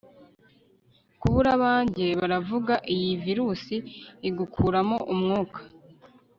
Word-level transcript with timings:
kubura 1.19 1.49
abanjye-baravuga 1.57 2.73
iyi 2.95 3.11
virusi 3.23 3.75
igukuramo 4.29 4.97
umwuka 5.13 5.59